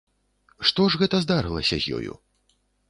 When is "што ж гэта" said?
0.69-1.15